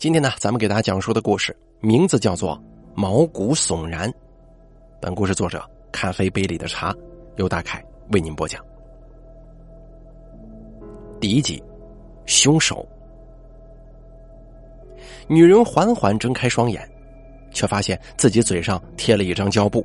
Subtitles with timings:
[0.00, 2.56] 今天呢，咱们给大家讲述的故事名字叫做
[2.94, 4.10] 《毛骨悚然》。
[4.98, 6.96] 本故事作者咖啡杯里的茶，
[7.36, 8.64] 由大凯为您播讲。
[11.20, 11.62] 第一集，
[12.24, 12.88] 凶手。
[15.28, 16.90] 女人缓缓睁开双眼，
[17.50, 19.84] 却发现自己嘴上贴了一张胶布，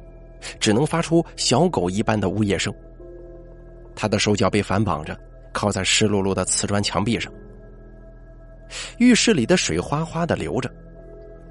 [0.62, 2.74] 只能发出小狗一般的呜咽声。
[3.94, 5.14] 她的手脚被反绑着，
[5.52, 7.30] 靠在湿漉漉的瓷砖墙壁上。
[8.98, 10.70] 浴室里的水哗哗的流着，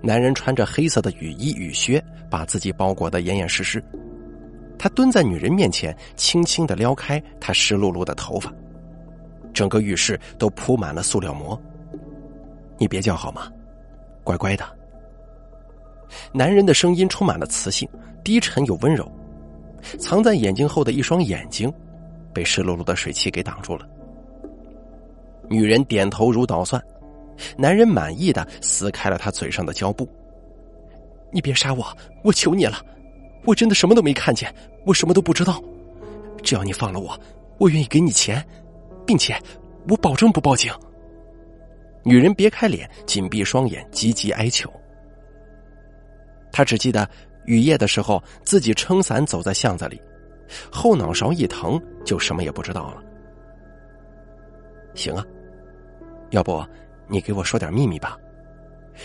[0.02, 3.82] 男人穿着黑色的雨衣雨靴，把自己包裹得严严实实。
[4.78, 8.52] 他蹲在女人面前，轻轻的撩开她湿漉漉的头发。
[9.52, 11.58] 整个浴室都铺满了塑料膜。
[12.76, 13.50] 你别叫好吗？
[14.24, 14.64] 乖乖的。
[16.32, 17.88] 男人的声音充满了磁性，
[18.24, 19.10] 低沉又温柔。
[19.98, 21.72] 藏在眼睛后的一双眼睛，
[22.32, 23.86] 被湿漉漉的水汽给挡住了。
[25.48, 26.82] 女人点头如捣蒜。
[27.56, 30.08] 男人满意的撕开了他嘴上的胶布。
[31.32, 31.86] 你别杀我，
[32.22, 32.78] 我求你了，
[33.44, 34.54] 我真的什么都没看见，
[34.86, 35.62] 我什么都不知道。
[36.42, 37.18] 只要你放了我，
[37.58, 38.44] 我愿意给你钱，
[39.06, 39.36] 并且
[39.88, 40.72] 我保证不报警。
[42.04, 44.70] 女人别开脸，紧闭双眼，急急哀求。
[46.52, 47.08] 他只记得
[47.46, 50.00] 雨夜的时候，自己撑伞走在巷子里，
[50.70, 53.02] 后脑勺一疼，就什么也不知道了。
[54.94, 55.24] 行啊，
[56.30, 56.64] 要不？
[57.06, 58.18] 你给我说点秘密吧，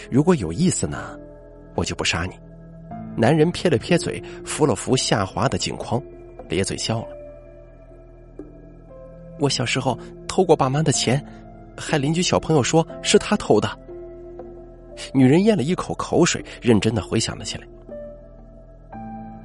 [0.09, 1.19] 如果有意思呢，
[1.75, 2.33] 我就不杀你。
[3.16, 6.02] 男人撇了撇嘴，扶了扶下滑的镜框，
[6.47, 7.08] 咧嘴笑了。
[9.39, 11.23] 我小时候偷过爸妈的钱，
[11.77, 13.70] 害邻居小朋友说是他偷的。
[15.14, 17.67] 女人咽了一口口水，认真的回想了起来。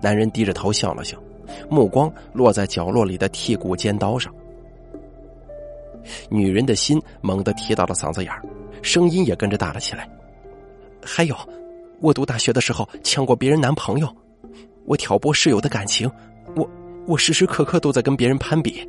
[0.01, 1.17] 男人低着头笑了笑，
[1.71, 4.35] 目光落在角落里的剔骨尖刀上。
[6.29, 8.43] 女人的心猛地提到了嗓子眼儿，
[8.83, 10.09] 声音也跟着大了起来。
[11.03, 11.37] 还有，
[12.01, 14.09] 我读大学的时候抢过别人男朋友，
[14.85, 16.11] 我挑拨室友的感情，
[16.57, 16.69] 我
[17.07, 18.89] 我时时刻刻都在跟别人攀比，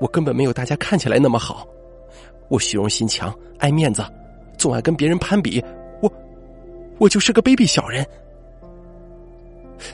[0.00, 1.66] 我根本没有大家看起来那么好，
[2.48, 4.04] 我虚荣心强，爱面子，
[4.58, 5.62] 总爱跟别人攀比，
[6.00, 6.12] 我
[6.98, 8.06] 我就是个卑鄙小人。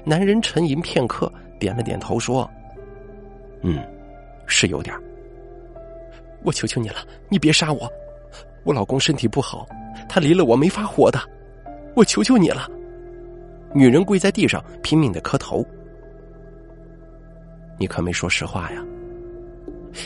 [0.04, 2.48] 男人沉吟片刻，点了点头说
[3.62, 3.82] ：“嗯，
[4.46, 4.94] 是有点。”
[6.42, 6.96] 我求求你了，
[7.28, 7.90] 你别杀我！
[8.64, 9.66] 我老公身体不好，
[10.08, 11.20] 他离了我没法活的。
[11.94, 12.68] 我求求你了！
[13.74, 15.64] 女人跪在地上，拼命的磕头。
[17.78, 18.84] 你可没说实话呀！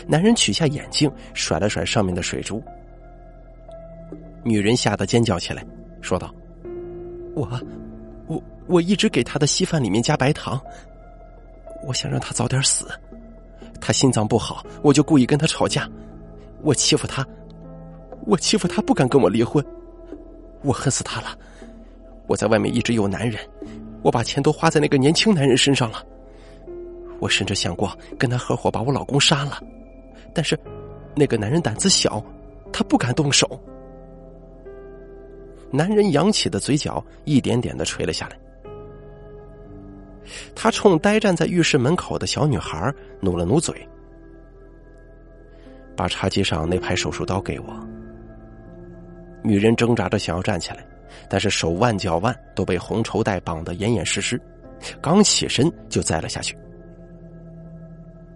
[0.07, 2.63] 男人取下眼镜，甩了甩上面的水珠。
[4.43, 5.65] 女人吓得尖叫起来，
[6.01, 6.35] 说道
[7.35, 7.49] ：“我，
[8.27, 10.61] 我，我一直给他的稀饭里面加白糖，
[11.87, 12.89] 我想让他早点死。
[13.81, 15.89] 他心脏不好，我就故意跟他吵架。”
[16.63, 17.27] 我欺负他，
[18.27, 19.65] 我欺负他，不敢跟我离婚，
[20.63, 21.37] 我恨死他了。
[22.29, 23.41] 我在外面一直有男人，
[24.03, 26.05] 我把钱都花在那个年轻男人身上了。
[27.19, 29.61] 我甚至想过跟他合伙把我老公杀了，
[30.33, 30.59] 但是
[31.15, 32.25] 那个男人胆子小，
[32.73, 33.61] 他不敢动手。
[35.71, 38.39] 男人扬起的嘴角一点点的垂了下来，
[40.55, 43.75] 他冲呆站在浴室门口的小女孩努了努嘴。
[45.97, 47.67] 把茶几上那排手术刀给我。
[49.43, 50.87] 女人挣扎着想要站起来，
[51.29, 54.41] 但是手腕脚腕都被红绸带绑得严严实实，
[55.01, 56.57] 刚起身就栽了下去。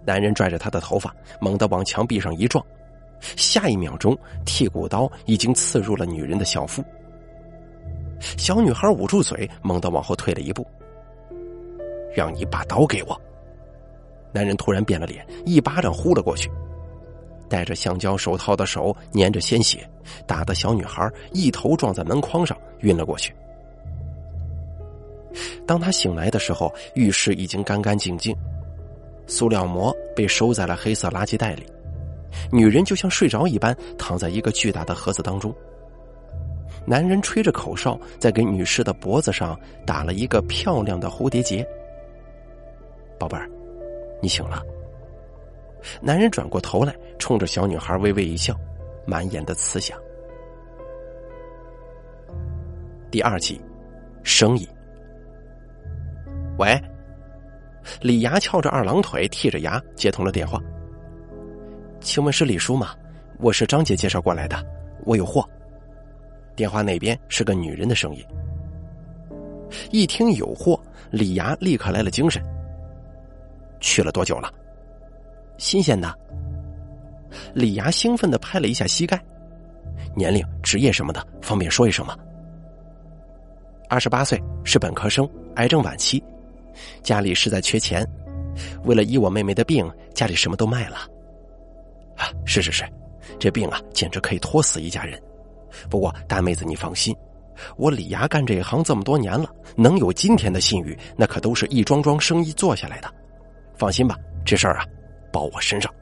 [0.05, 2.63] 男人拽着她的头发，猛地往墙壁上一撞，
[3.19, 6.83] 下一秒钟，剔骨刀已经刺入了女人的小腹。
[8.19, 10.65] 小女孩捂住嘴，猛地往后退了一步。
[12.15, 13.21] 让你把刀给我！
[14.33, 16.49] 男人突然变了脸，一巴掌呼了过去。
[17.49, 19.87] 戴着橡胶手套的手粘着鲜血，
[20.25, 23.33] 打的小女孩一头撞在门框上，晕了过去。
[25.65, 28.35] 当她醒来的时候，浴室已经干干净净，
[29.27, 31.65] 塑料膜被收在了黑色垃圾袋里，
[32.51, 35.53] 女人就像睡着一般躺在一个巨大的盒子当中。
[36.85, 41.67] 男人吹着口哨，在给女士的脖子上打了一个漂亮的蝴蝶结。
[43.19, 43.49] 宝贝儿，
[44.21, 44.63] 你醒了。
[46.01, 48.55] 男人转过头来，冲着小女孩微微一笑，
[49.05, 49.97] 满眼的慈祥。
[53.09, 53.61] 第二集，
[54.23, 54.67] 生意。
[56.57, 56.79] 喂，
[58.01, 60.59] 李牙翘着二郎腿，剔着牙接通了电话。
[62.01, 62.95] 请问是李叔吗？
[63.39, 64.57] 我是张姐介绍过来的，
[65.05, 65.47] 我有货。
[66.55, 68.25] 电话那边是个女人的声音。
[69.91, 70.79] 一听有货，
[71.11, 72.43] 李牙立刻来了精神。
[73.79, 74.51] 去了多久了？
[75.57, 76.13] 新鲜的，
[77.53, 79.21] 李牙兴奋的拍了一下膝盖。
[80.15, 82.15] 年龄、职业什么的，方便说一声吗？
[83.89, 86.23] 二十八岁，是本科生，癌症晚期，
[87.01, 88.05] 家里实在缺钱，
[88.83, 90.97] 为了医我妹妹的病，家里什么都卖了。
[92.17, 92.83] 啊，是是是，
[93.39, 95.21] 这病啊，简直可以拖死一家人。
[95.89, 97.15] 不过大妹子你放心，
[97.77, 103.13] 我李牙干这一行这么多年了，能有今天的信誉，那可都是一桩桩生意做下来的。
[103.75, 104.85] 放心吧，这事儿啊，
[105.37, 105.93] 包我身上。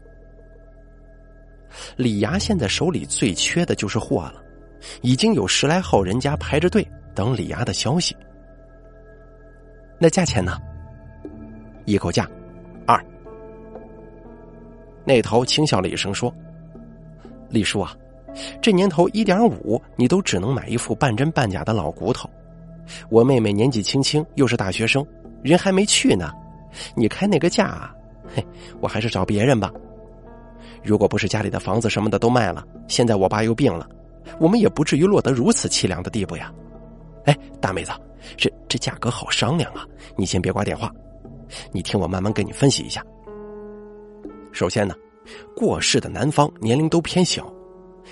[1.97, 4.41] 李牙现在手里最缺的就是货了，
[5.01, 8.15] 已经有十来号人家排着队等李牙的消息。
[9.99, 10.57] 那价钱呢？
[11.83, 12.29] 一口价，
[12.87, 12.97] 二。
[15.03, 16.33] 那头轻笑了一声说
[17.51, 17.93] ：“李叔啊，
[18.61, 22.29] 这年头一点五，你都只能买一副半真半假的老骨头。
[23.09, 25.05] 我妹妹年纪轻轻，又是大学生，
[25.43, 26.31] 人还没去呢，
[26.95, 27.93] 你开那个价，
[28.33, 28.45] 嘿，
[28.79, 29.71] 我还是找别人吧。”
[30.83, 33.87] 如果不是家里的房子什么的都卖了，现在我爸又病了，
[34.39, 36.51] 我们也不至于落得如此凄凉的地步呀。
[37.25, 37.91] 哎，大妹子，
[38.37, 39.85] 这这价格好商量啊！
[40.15, 40.91] 你先别挂电话，
[41.71, 43.03] 你听我慢慢跟你分析一下。
[44.51, 44.93] 首先呢，
[45.55, 47.51] 过世的男方年龄都偏小，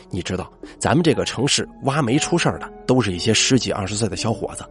[0.10, 4.65] 你知道咱们这个城市挖煤出事儿的都是一些十几二十岁的小伙子，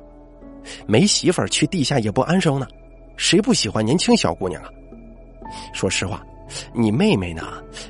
[0.86, 2.66] 没媳妇儿去地下也不安生呢，
[3.16, 4.68] 谁不喜欢年轻小姑娘啊？
[5.72, 6.22] 说实话。
[6.74, 7.42] 你妹妹呢？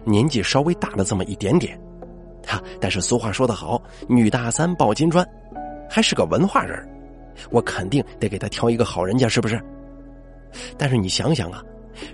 [0.05, 1.77] 年纪稍微大了这么一点点，
[2.47, 2.63] 哈。
[2.81, 5.27] 但是俗话说得好，“女大三抱金砖”，
[5.91, 6.89] 还是个文化人
[7.51, 9.61] 我肯定得给她挑一个好人家，是不是？
[10.79, 11.61] 但是你想想啊，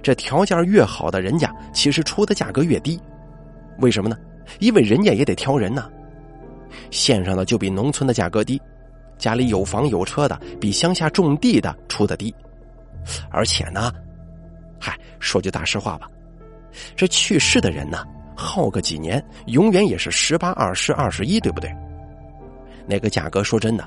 [0.02, 2.98] 这条件越好的人家，其实出的价格越低。
[3.80, 4.16] 为什么呢？
[4.58, 5.90] 因为人家也得挑人呢。
[6.90, 8.58] 县上的就比农村的价格低，
[9.18, 12.34] 家里有房有车的比乡下种地的出的低。
[13.30, 13.92] 而且呢，
[14.80, 16.08] 嗨，说句大实话吧。
[16.94, 18.04] 这去世的人呢，
[18.36, 21.74] 耗个几年，永远也是十八、二十、二十一，对不对？
[22.86, 23.84] 那个价格，说真的，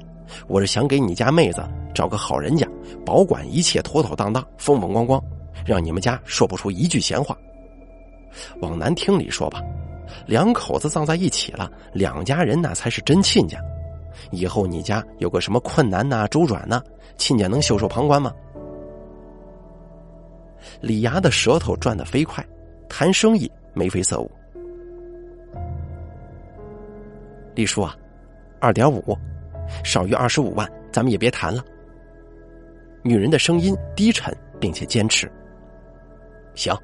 [0.47, 2.67] 我是想给你家妹子找个好人家，
[3.05, 5.23] 保管一切妥妥当当、风风光光，
[5.65, 7.37] 让你们家说不出一句闲话。
[8.61, 9.61] 往难听里说吧，
[10.25, 13.59] 两口子葬在一起了，两家人那才是真亲家。
[14.31, 16.81] 以后你家有个什么困难呐、周转呐，
[17.17, 18.31] 亲家能袖手旁观吗？
[20.81, 22.45] 李牙的舌头转得飞快。
[22.93, 24.29] 谈生意眉飞色舞，
[27.55, 27.95] 李叔啊，
[28.59, 29.17] 二点五，
[29.81, 31.63] 少于二十五万，咱们也别谈了。
[33.01, 35.31] 女人的声音低沉并且坚持。
[36.53, 36.77] 行，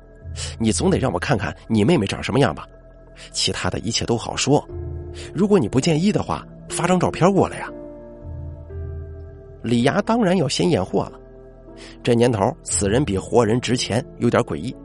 [0.58, 2.66] 你总得让我看看你妹妹长什么样吧，
[3.34, 4.66] 其他的一切都好说。
[5.34, 7.70] 如果你不介意的话，发张照片过来呀。
[9.62, 11.20] 李牙当然要先验货了，
[12.04, 14.76] 这年头死人比活人值钱，有点诡异。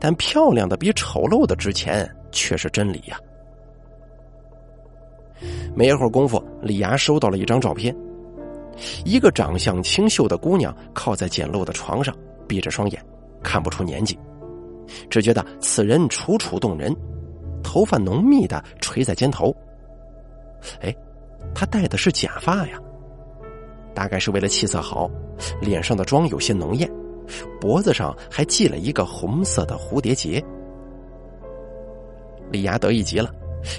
[0.00, 3.18] 但漂亮的比丑陋的值钱，却是真理呀。
[5.74, 7.94] 没一会儿功夫，李牙收到了一张照片，
[9.04, 12.14] 一个长相清秀的姑娘靠在简陋的床上，
[12.48, 13.00] 闭着双眼，
[13.40, 14.18] 看不出年纪，
[15.08, 16.94] 只觉得此人楚楚动人，
[17.62, 19.54] 头发浓密的垂在肩头。
[20.80, 20.92] 哎，
[21.54, 22.80] 她戴的是假发呀，
[23.98, 25.10] 大概是为了气色好，
[25.60, 26.88] 脸上的妆有些浓艳。
[27.60, 30.40] 脖子上还系了一个红色的蝴蝶结，
[32.52, 33.34] 李牙得意极了，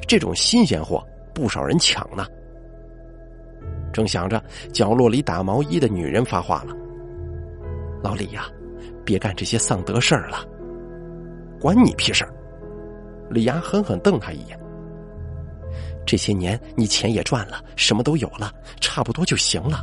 [0.05, 1.01] 这种新鲜货
[1.33, 2.25] 不少人抢呢。
[3.93, 6.75] 正想着，角落里打毛衣的女人发话了
[8.03, 8.45] ：“老李呀，
[9.05, 10.45] 别干这些丧德事儿了，
[11.61, 12.33] 关你屁事儿！”
[13.31, 14.59] 李牙狠狠瞪他一眼
[16.05, 19.81] ：“这些年你钱也赚了，什么都有了，差不多就行了。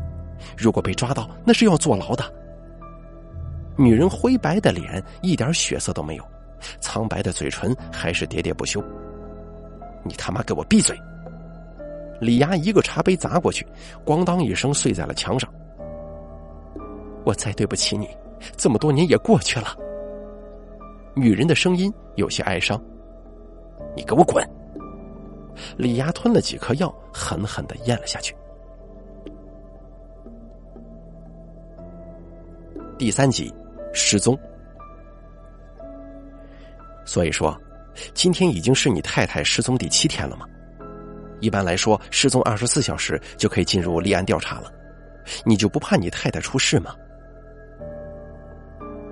[0.56, 2.24] 如果被抓到，那是要坐牢的。”
[3.78, 6.24] 女人灰白的脸一点血色都没有，
[6.80, 8.82] 苍白的嘴唇还是喋喋不休。
[10.02, 10.98] 你他妈给我闭嘴！
[12.18, 13.66] 李牙一个茶杯砸过去，
[14.04, 15.52] 咣当一声碎在了墙上。
[17.24, 18.08] 我再对不起你，
[18.56, 19.76] 这么多年也过去了。
[21.14, 22.80] 女人的声音有些哀伤。
[23.94, 24.42] 你给我滚！
[25.76, 28.34] 李牙吞了几颗药，狠狠的咽了下去。
[32.98, 33.52] 第三集。
[33.98, 34.38] 失踪，
[37.06, 37.58] 所以说，
[38.12, 40.46] 今天已经是你太太失踪第七天了吗？
[41.40, 44.70] 一般来说，失踪二十四小时就可以进入立案调查了。
[45.46, 46.94] 你就不怕你太太出事吗？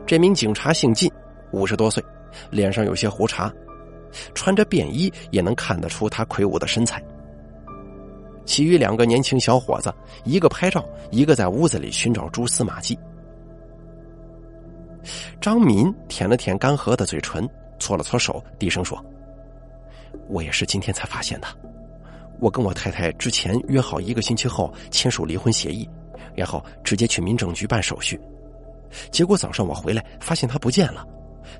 [0.06, 1.10] 这名警察姓靳，
[1.50, 2.04] 五十多岁，
[2.50, 3.50] 脸上有些胡茬，
[4.34, 7.02] 穿着便衣也能看得出他魁梧的身材。
[8.44, 9.90] 其余两个年轻小伙子，
[10.24, 12.98] 一个拍照，一个在屋子里寻找蛛丝马迹。
[15.40, 19.02] 张民舔了舔干涸的嘴唇，搓了搓手，低声说
[20.28, 21.46] ：“我也是今天才发现的。
[22.40, 25.88] 我跟我太太之前约好一个星期后签署离婚协议，
[26.34, 28.20] 然后直接去民政局办手续。
[29.10, 31.06] 结果早上我回来发现她不见了，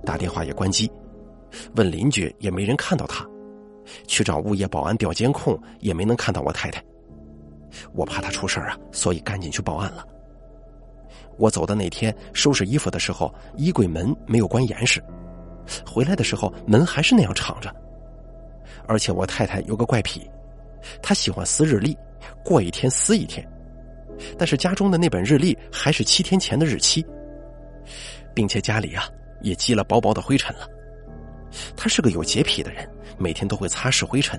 [0.04, 0.90] 打电话也关机，
[1.76, 3.26] 问邻居也没人看到她，
[4.06, 6.82] 去找物业保安调监控也没能看到我太太。
[7.92, 10.06] 我怕她出事啊，所以赶紧去报案了。
[11.36, 15.02] 我走的那天收拾衣服的时候，衣柜门没有关严实，
[15.86, 17.74] 回来的时候门还是那样敞着。
[18.86, 20.30] 而且我太太有个怪癖，
[21.02, 21.96] 她喜欢撕日历，
[22.44, 23.46] 过一天撕一天，
[24.38, 27.04] 但是家中的那本日历还是七天前的日期，
[28.34, 29.08] 并且家里啊
[29.40, 30.68] 也积了薄薄的灰尘了。
[31.76, 34.38] 她是个有洁癖的人，每天都会擦拭灰尘，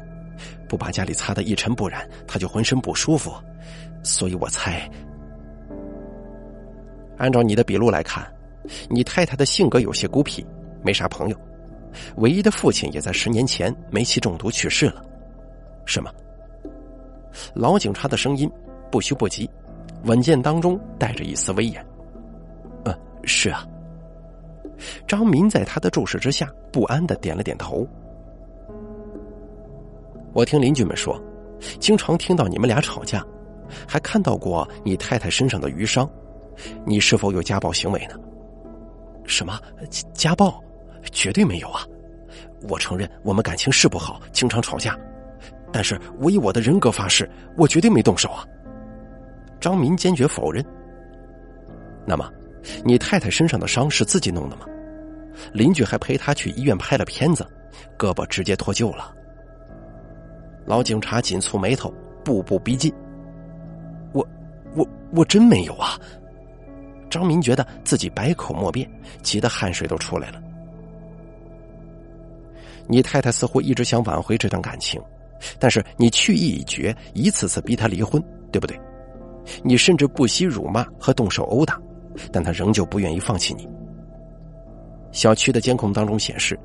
[0.68, 3.34] 不把家里擦得一尘不染，她就浑身不舒服。
[4.04, 4.90] 所以我猜。
[7.18, 8.26] 按照你的笔录来看，
[8.90, 10.46] 你太太的性格有些孤僻，
[10.84, 11.38] 没啥朋友，
[12.18, 15.04] 唯一的父亲也在十年前煤气中毒去世了，
[15.86, 16.12] 是吗？
[17.54, 18.50] 老警察的声音
[18.92, 19.50] 不虚不急，
[20.04, 21.86] 稳健当中带着一丝威严。
[22.86, 23.66] 嗯，是啊。
[25.08, 27.88] 张民在他的注视之下，不安的点了点头。
[30.34, 31.18] 我听邻居们说，
[31.80, 33.26] 经常听到你们俩吵架，
[33.88, 36.10] 还看到过你太太身上的瘀伤。
[36.86, 38.16] 你是否有家暴行为呢？
[39.26, 39.60] 什么
[40.14, 40.62] 家暴？
[41.12, 41.86] 绝对没有啊！
[42.68, 44.98] 我承认我们感情是不好，经常吵架，
[45.72, 48.46] 但是我以我的人格发誓，我绝对没动手啊！
[49.60, 50.66] 张民坚决否认。
[52.06, 52.28] 那么，
[52.84, 54.66] 你太太身上的伤是自己弄的吗？
[55.54, 57.46] 邻居还陪她去医院拍了片子，
[57.98, 59.14] 胳膊直接脱臼了。
[60.66, 61.94] 老警察紧蹙眉头，
[62.24, 62.92] 步步逼近。
[64.12, 64.28] 我，
[64.76, 66.00] 我，我真没有啊！
[67.10, 68.90] 张明觉得自己百口莫辩，
[69.22, 70.42] 急得汗水都出来了。
[72.88, 75.02] 你太太似乎一直想挽回这段感情，
[75.58, 78.80] 但是你去意已决，一次次逼她离婚，对不对？
[79.64, 81.80] 你甚至不惜辱骂和动手殴打，
[82.32, 83.68] 但她仍旧不愿意放弃你。
[85.12, 86.60] 小区的监控当中显示，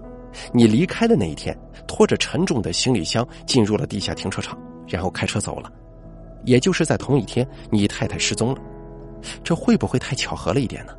[0.52, 1.56] 你离开的那一天，
[1.87, 5.70] 拖着沉重的行李箱进入了地下停车场，然后开车走了。
[6.44, 8.61] 也就是在同一天，你太太失踪了。
[9.43, 10.93] 这会不会太巧合了一点呢？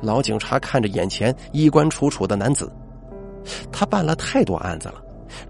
[0.00, 2.70] 老警察看着眼前衣冠楚楚的男子，
[3.72, 5.02] 他办了太多案子了，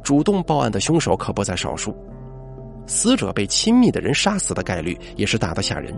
[0.02, 1.94] 主动报案的凶手可不在少数，
[2.86, 5.94] 死者被亲密的人杀死的概率也是大的吓人，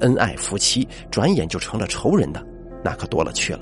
[0.00, 2.42] 恩爱夫妻转眼就成了仇人的，
[2.82, 3.60] 那可多了去了。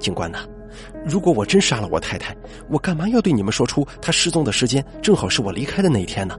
[0.00, 0.38] 警官呐，
[1.04, 2.34] 如果我真杀了我太太，
[2.70, 6.34] 我干嘛要对你们说出她失踪的时间正好是我离开的那一天呢？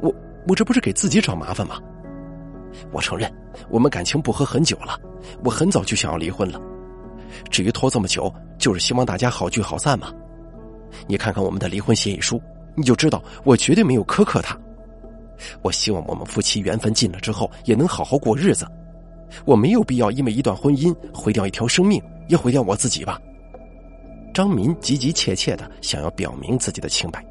[0.00, 0.14] 我。
[0.46, 1.80] 我这不是给自己找麻烦吗？
[2.90, 3.32] 我承认，
[3.70, 4.98] 我们感情不和很久了，
[5.44, 6.60] 我很早就想要离婚了。
[7.50, 10.12] 至于拖这么久，就是希望大家好聚好散嘛。
[11.06, 12.40] 你看看我们的离婚协议书，
[12.76, 14.58] 你就知道我绝对没有苛刻他。
[15.62, 18.66] 我希望我们夫妻缘分尽了之后，也能好好过日子。
[19.44, 23.20] 我没有必要因为一段婚姻毁掉一条生命，也毁掉我自己吧。
[24.32, 27.24] 张民急急切切的想要表明自己的清白。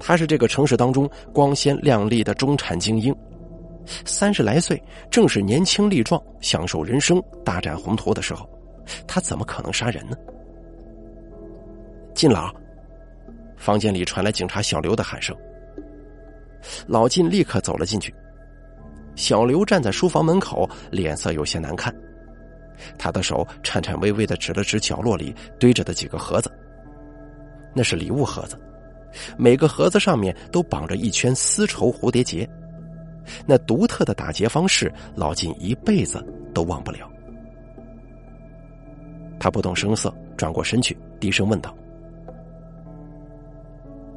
[0.00, 3.14] 他是这个城市当中光鲜亮丽的中产精英，
[4.04, 8.48] 三十来岁，正是年轻力壮、享受人生、大展宏图的时候，
[9.06, 10.16] 他怎么可能杀人呢？
[12.14, 12.52] 靳老，
[13.56, 15.36] 房间里传来警察小刘的喊声。
[16.86, 18.14] 老靳立刻走了进去。
[19.14, 21.94] 小刘站在书房门口，脸色有些难看，
[22.96, 26.50] 他的手颤颤巍巍的指了指角落里堆着的几个盒子，
[27.74, 28.58] 那是礼物盒子。
[29.36, 32.48] 每个盒子上面都绑着一圈丝绸蝴蝶结，
[33.46, 36.24] 那独特的打结方式，老金一辈子
[36.54, 37.10] 都忘不了。
[39.40, 41.74] 他不动声色，转过身去，低声问道：“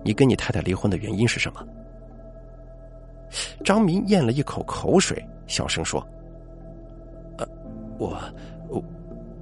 [0.03, 1.65] 你跟你太太离婚的原因是什么？”
[3.63, 6.05] 张明咽了一口口水，小声说
[7.37, 7.47] ：“呃，
[7.97, 8.19] 我，
[8.67, 8.83] 我，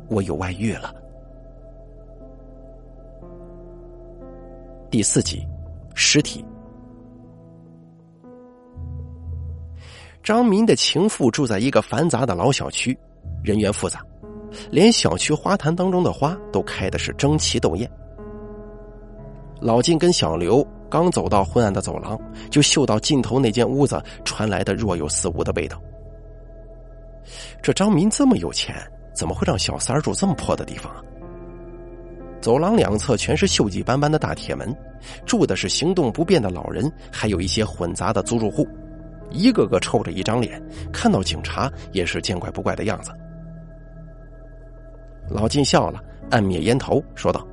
[0.09, 0.93] 我有外遇了。”
[4.91, 5.45] 第四集，
[5.93, 6.43] 尸体。
[10.23, 12.97] 张民的情妇住在一个繁杂的老小区，
[13.43, 14.03] 人员复杂，
[14.71, 17.87] 连小区花坛当中的花都开的是争奇斗艳。
[19.61, 22.19] 老金跟小刘刚走到昏暗的走廊，
[22.49, 25.79] 就嗅到尽头那间屋子传来的若有似无的味道。
[27.61, 28.75] 这张民这么有钱，
[29.13, 31.03] 怎么会让小三住这么破的地方啊？
[32.41, 34.75] 走廊两侧全是锈迹斑斑的大铁门，
[35.25, 38.67] 住的是行动不便的老人，还有一些混杂的租住户，
[39.29, 43.11] 一个个臭着一张脸，看到警察也是见怪不怪的样子。
[45.29, 47.45] 老金笑了，按灭烟头，说道：“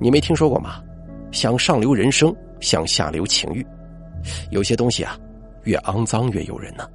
[0.00, 0.82] 你没听说过吗？
[1.30, 3.64] 想上流人生，向下流情欲，
[4.50, 5.16] 有些东西啊，
[5.64, 6.88] 越肮脏越诱人呢。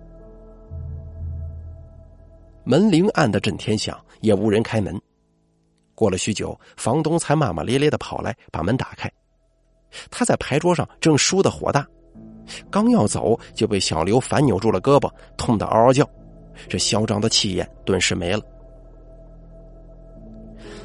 [2.63, 5.00] 门铃按得震天响，也无人开门。
[5.95, 9.12] 过了许久，房东才骂骂咧咧的跑来，把门打开。
[10.09, 11.88] 他在牌桌上正输的火大，
[12.71, 16.07] 刚要走就被小刘反扭住了胳膊，痛得嗷嗷叫。
[16.67, 18.41] 这嚣张的气焰顿时没了。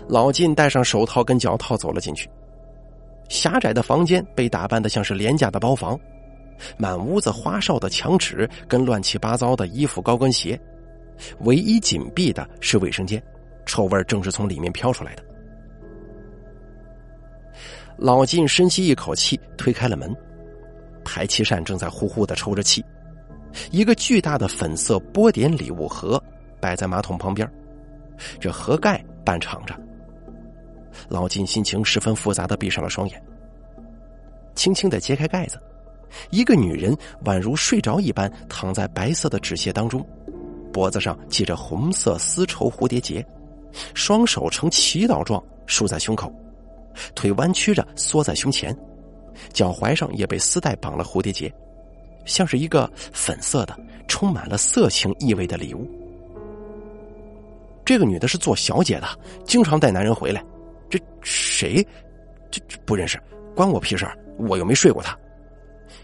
[0.08, 2.28] 老金戴上手套跟脚套走了进去。
[3.28, 5.98] 狭窄的房间被打扮的像是廉价的包房，
[6.78, 10.58] 满屋子花哨的墙纸跟乱七八糟的衣服、高跟鞋。
[11.40, 13.22] 唯一紧闭的是卫生间，
[13.68, 15.22] 臭味正是从里面飘出来的。
[17.96, 20.12] 老金深吸一口气，推开了门，
[21.04, 22.84] 排气扇正在呼呼的抽着气。
[23.70, 26.22] 一个巨大的粉色波点礼物盒
[26.60, 27.48] 摆在马桶旁边，
[28.40, 29.78] 这盒盖半敞着。
[31.08, 33.22] 老金心情十分复杂的闭上了双眼，
[34.54, 35.60] 轻轻的揭开盖子，
[36.30, 40.04] 一个女人宛如睡着一般躺在白色的纸屑当中。
[40.72, 43.26] 脖子上系着红色丝绸蝴蝶结，
[43.94, 46.32] 双手呈祈祷状竖在胸口，
[47.14, 48.76] 腿弯曲着缩在胸前，
[49.52, 51.52] 脚踝上也被丝带绑了蝴蝶结，
[52.24, 55.88] 像是一个粉色的、充满了色情意味的礼物。
[57.84, 59.06] 这个女的是做小姐的，
[59.44, 60.44] 经常带男人回来。
[60.90, 61.86] 这谁？
[62.50, 63.20] 这这不认识，
[63.54, 65.16] 关我屁事儿我又没睡过她。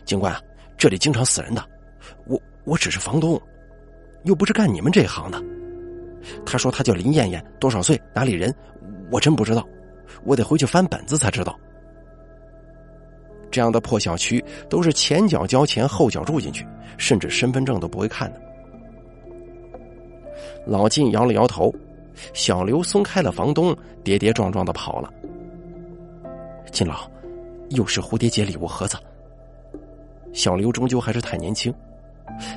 [0.04, 0.40] 警官啊，
[0.76, 1.62] 这里经常死人的，
[2.26, 3.40] 我我只是房东。
[4.25, 5.42] 又不是干你们这行的。
[6.45, 8.54] 他说他叫林艳艳，多少岁，哪里人，
[9.11, 9.66] 我真不知道，
[10.25, 11.59] 我得回去翻本子才知道。
[13.50, 16.66] 这样的破小区都是前脚交钱，后脚住进去，
[16.99, 18.40] 甚至身份证都不会看的。
[20.66, 21.73] 老金摇了摇头，
[22.33, 25.12] 小刘松开了房东，跌跌撞撞的跑了。
[26.73, 27.09] 金老，
[27.71, 28.97] 又是蝴蝶结礼物盒子。
[30.32, 31.73] 小刘终究还是太年轻。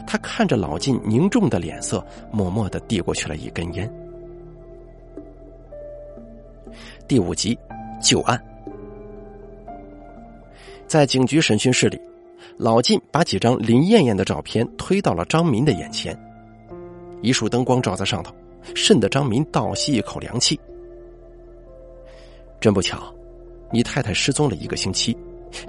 [0.06, 3.92] 他看着老晋凝重的脸色，默默的递过去了一根烟。
[7.08, 7.58] 第五集，
[8.02, 8.42] 旧案。
[10.88, 12.00] 在警局审讯室里，
[12.58, 16.18] 老晋把几张林艳艳的照片推到了张民的眼前，
[17.22, 18.34] 一束灯光照在上头，
[18.74, 20.60] 瘆得张民倒吸一口凉气。
[22.60, 23.14] 真不巧，
[23.72, 25.16] 你太太失踪了一个星期，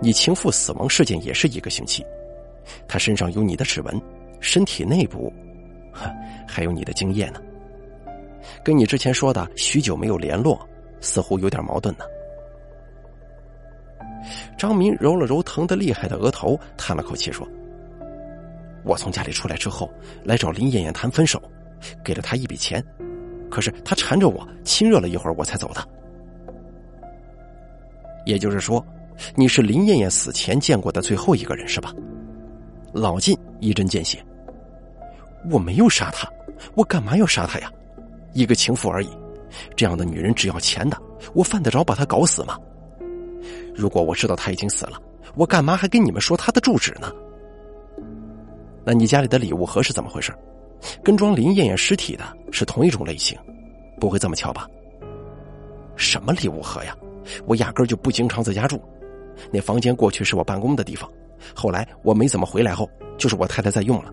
[0.00, 2.04] 你情妇死亡事件也是一个星期。
[2.86, 4.00] 他身上有你的指纹，
[4.40, 5.32] 身体内部，
[5.92, 6.10] 呵
[6.46, 7.40] 还有你的精液呢。
[8.64, 10.58] 跟你之前说的许久没有联络，
[11.00, 12.04] 似乎有点矛盾呢。
[14.56, 17.46] 张明揉了揉疼得厉害的额头，叹了口气说
[18.84, 19.90] ：“我从家里出来之后，
[20.24, 21.40] 来找林艳艳谈分手，
[22.04, 22.84] 给了她一笔钱，
[23.50, 25.86] 可是她缠着我，亲热了一会儿，我才走的。
[28.26, 28.84] 也就是说，
[29.36, 31.94] 你是林艳艳死前见过的最后一个人，是吧？”
[32.92, 34.24] 老晋一针见血，
[35.50, 36.28] 我没有杀她，
[36.74, 37.70] 我干嘛要杀她呀？
[38.32, 39.08] 一个情妇而已，
[39.76, 40.96] 这样的女人只要钱的，
[41.34, 42.58] 我犯得着把她搞死吗？
[43.74, 45.00] 如果我知道她已经死了，
[45.34, 47.12] 我干嘛还跟你们说她的住址呢？
[48.84, 50.32] 那你家里的礼物盒是怎么回事？
[51.02, 53.38] 跟装林艳艳尸体的是同一种类型，
[54.00, 54.66] 不会这么巧吧？
[55.96, 56.96] 什么礼物盒呀？
[57.44, 58.80] 我压根就不经常在家住，
[59.52, 61.10] 那房间过去是我办公的地方。
[61.54, 64.12] 后来我没怎么回来后，就是我太太在用了。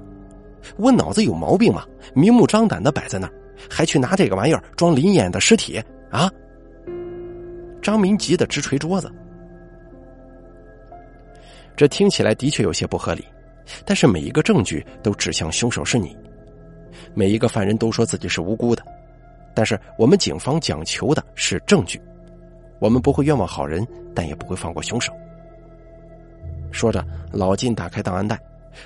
[0.77, 1.85] 我脑子有毛病吗？
[2.13, 3.33] 明目张胆的摆在那儿，
[3.69, 6.31] 还去拿这个玩意儿装林燕的尸体啊！
[7.81, 9.11] 张明急得直捶桌子。
[11.75, 13.23] 这听起来的确有些不合理，
[13.85, 16.17] 但是每一个证据都指向凶手是你。
[17.13, 18.83] 每一个犯人都说自己是无辜的，
[19.53, 22.01] 但是我们警方讲求的是证据。
[22.79, 23.85] 我们不会冤枉好人，
[24.15, 25.13] 但也不会放过凶手。
[26.71, 28.39] 说着，老金打开档案袋，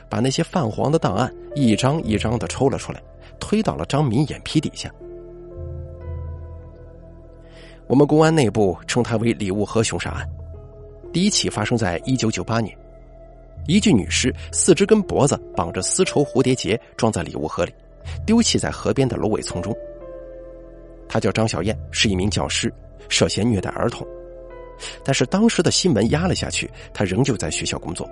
[0.08, 3.02] 把那些泛黄的档案一张一张的抽了出来，
[3.40, 4.92] 推到了张敏眼皮底下。
[7.88, 10.30] 我们公安内部称它为“礼物盒凶杀案”。
[11.12, 12.78] 第一起发生在一九九八年，
[13.68, 17.74] 一具女尸四肢跟脖子绑着丝绸蝴蝶结，装在礼物盒里，
[18.28, 19.76] 丢弃在河边的芦苇丛中。
[21.08, 22.72] 她叫张小燕，是一名教师，
[23.08, 24.06] 涉嫌虐待儿童。
[25.04, 28.10] 但是当时的新闻压了下去，他仍旧在学校工作。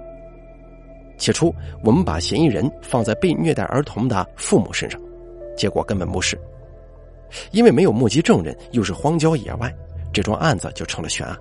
[1.17, 1.53] 起初，
[1.83, 5.01] 我们把嫌疑人放在被虐待儿童的父母身上，
[5.55, 6.39] 结果根本不是。
[7.51, 9.73] 因为没有目击证人，又是荒郊野外，
[10.13, 11.35] 这桩案子就成了悬案。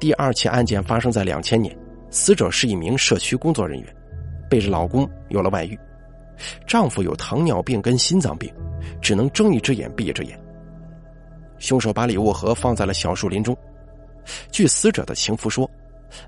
[0.00, 1.76] 第二起案件发生在两千年，
[2.10, 3.96] 死者是一名社区工作人员，
[4.50, 5.78] 背着老公有了外遇，
[6.66, 8.52] 丈夫有糖尿病跟心脏病，
[9.00, 10.38] 只能睁一只眼闭一只眼。
[11.58, 13.56] 凶手把礼物盒放在了小树林中。
[14.50, 15.70] 据死者的情妇说，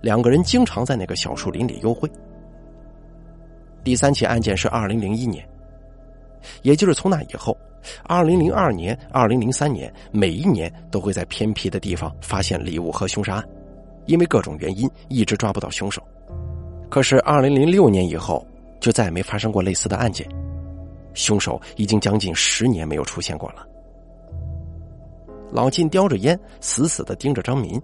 [0.00, 2.10] 两个人经常在那个小树林里幽会。
[3.82, 5.48] 第三起案件是二零零一年，
[6.62, 7.56] 也就是从那以后，
[8.04, 13.48] 二零零二年、二零零三年，每一年都会在偏僻的地方发现礼物和凶杀案，
[14.06, 16.02] 因为各种原因一直抓不到凶手。
[16.90, 18.46] 可是二零零六年以后，
[18.80, 20.28] 就再也没发生过类似的案件，
[21.14, 23.66] 凶手已经将近十年没有出现过了。
[25.56, 27.80] 老金叼着烟，死死的盯着张民，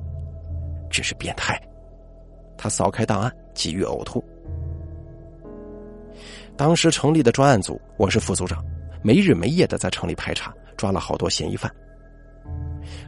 [0.90, 1.58] 真是变态。
[2.54, 4.22] 他扫开档案，急于呕吐。
[6.54, 8.62] 当时成立的专案组，我是副组长，
[9.02, 11.74] 没日没夜的在城里排查，抓了好多嫌疑犯。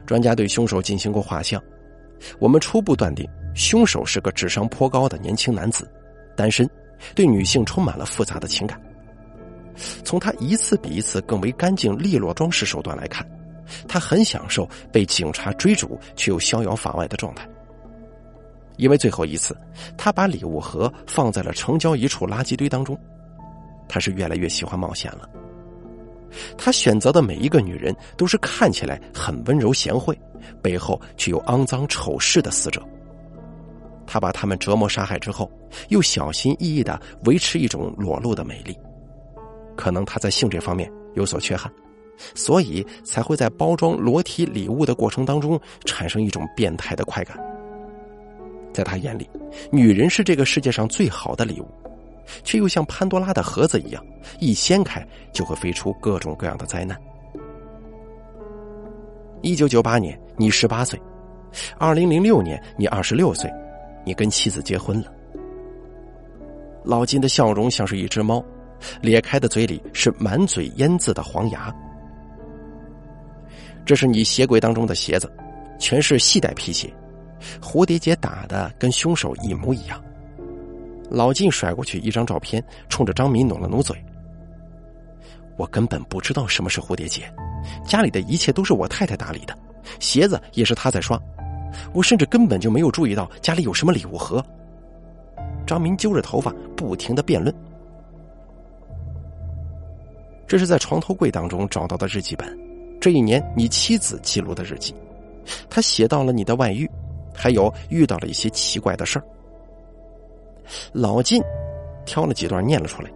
[0.03, 1.61] 专家对凶手进行过画像，
[2.39, 3.23] 我们初步断定
[3.53, 5.87] 凶手是个智商颇高的年轻男子，
[6.35, 6.67] 单身，
[7.13, 8.81] 对女性充满了复杂的情感。
[10.03, 13.23] 从他一次比一次更为干净利落装饰手段来看。
[13.87, 17.47] 他很享受被警察追逐却又逍遥法外的状态，
[18.77, 19.55] 因为最后一次，
[19.97, 22.97] 他把礼物盒放在了城郊一处垃圾堆当中。
[23.87, 25.29] 他是越来越喜欢冒险了。
[26.57, 30.17] 他选择的每一个女人都是看起来很温柔贤惠，
[30.61, 32.81] 背后却有肮脏丑事的死者。
[34.07, 35.49] 他把他们折磨杀害之后，
[35.89, 38.77] 又小心翼翼的维持一种裸露的美丽。
[39.77, 41.71] 可能他在性这方面有所缺憾。
[42.33, 47.37] 所以才会在包装裸体礼物的过程当中产生一种变态的快感。
[48.73, 49.29] 在他眼里，
[49.71, 51.67] 女人是这个世界上最好的礼物，
[52.43, 54.05] 却又像潘多拉的盒子一样，
[54.39, 56.99] 一掀开就会飞出各种各样的灾难。
[59.41, 60.99] 一九九八年，你十八岁；
[61.77, 63.49] 二零零六年，你二十六岁，
[64.03, 65.11] 你跟妻子结婚了。
[66.83, 68.43] 老金的笑容像是一只猫，
[69.01, 71.73] 咧开的嘴里是满嘴烟渍的黄牙。
[73.85, 75.31] 这是你鞋柜当中的鞋子，
[75.77, 76.91] 全是细带皮鞋，
[77.61, 80.03] 蝴蝶结打的跟凶手一模一样。
[81.09, 83.95] 老金甩过去一张照片，冲着张敏努了努嘴。
[85.55, 87.31] 我根本不知道什么是蝴蝶结，
[87.85, 89.55] 家里的一切都是我太太打理的，
[89.99, 91.21] 鞋子也是她在刷，
[91.93, 94.43] 我甚至根本就没有注意到家里有什么礼物盒。
[95.67, 97.53] 张明揪着头发，不停的辩论。
[100.47, 102.64] 这是在床头柜当中找到的日记本。
[103.05, 104.91] 这一年，你妻子记录的日记，
[105.69, 106.89] 他写到了你的外遇，
[107.35, 109.25] 还有遇到了一些奇怪的事儿。
[110.91, 111.39] 老金
[112.03, 113.11] 挑了几段念了出来。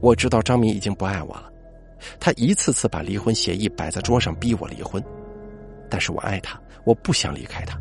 [0.00, 1.52] 我知道张明已经不爱我了，
[2.18, 5.04] 他一次次把离婚协议摆在桌上逼我离婚，
[5.90, 7.78] 但是我爱他，我不想离开他。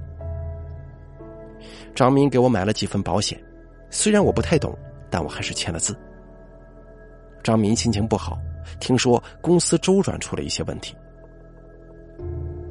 [1.95, 3.41] 张明给我买了几份保险，
[3.89, 4.77] 虽然我不太懂，
[5.09, 5.97] 但我还是签了字。
[7.43, 8.37] 张明心情不好。
[8.79, 10.95] 听说公司周转出了一些问题，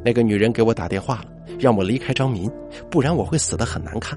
[0.05, 1.27] 那个女人给我打电话了，
[1.59, 2.51] 让我离开张民，
[2.91, 4.17] 不然我会死得很难看。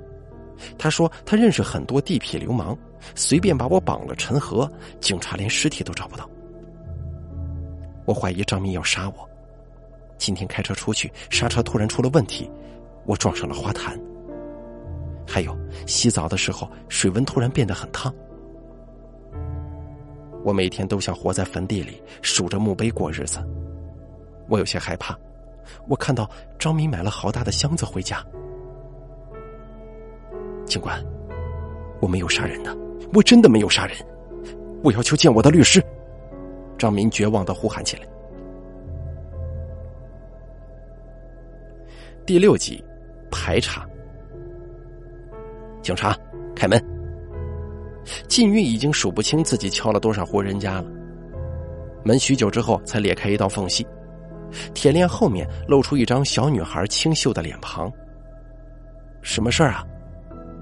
[0.77, 2.77] 她说她认识很多地痞流氓，
[3.15, 6.29] 随便把我绑了沉河，警察连尸体都找不到。
[8.05, 9.27] 我怀疑张民要杀我。
[10.17, 12.51] 今天开车出去，刹车突然出了问题，
[13.05, 13.97] 我撞上了花坛。
[15.25, 15.57] 还有
[15.87, 18.13] 洗澡的时候，水温突然变得很烫。
[20.43, 23.39] 我每天都像活在坟地里，数着墓碑过日子。
[24.47, 25.17] 我有些害怕。
[25.87, 28.25] 我看到张明买了好大的箱子回家。
[30.65, 31.03] 警官，
[31.99, 32.75] 我没有杀人的，
[33.13, 33.95] 我真的没有杀人。
[34.83, 35.83] 我要求见我的律师。
[36.77, 38.07] 张明绝望的呼喊起来。
[42.25, 42.83] 第六集，
[43.29, 43.85] 排查。
[45.81, 46.17] 警察，
[46.55, 46.98] 开门。
[48.27, 50.85] 靳玉已经数不清自己敲了多少户人家了，
[52.03, 53.85] 门许久之后才裂开一道缝隙，
[54.73, 57.91] 铁链后面露出一张小女孩清秀的脸庞。
[59.21, 59.85] 什么事儿啊？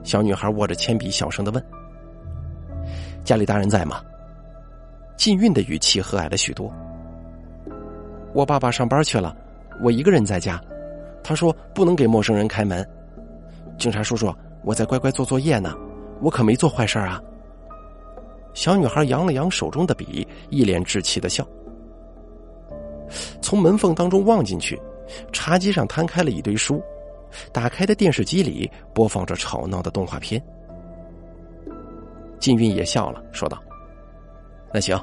[0.04, 1.64] 小女孩握着铅笔小声的问。
[3.24, 4.02] 家里大人在吗？
[5.18, 6.74] 靳运的语气和蔼了许多。
[8.34, 9.36] 我爸爸上班去了，
[9.82, 10.62] 我一个人在家。
[11.24, 12.88] 他说不能给陌生人开门。
[13.78, 15.76] 警察叔叔，我在乖乖做作业呢，
[16.22, 17.22] 我可没做坏事啊。
[18.54, 21.48] 小女孩扬了扬手中的笔，一脸稚气的笑。
[23.42, 24.80] 从门缝当中望进去，
[25.32, 26.82] 茶几上摊开了一堆书，
[27.54, 30.42] 打开的电视机里播放着吵闹的动画片。
[32.40, 33.62] 金运也笑了，说道
[34.74, 35.00] ：“那行，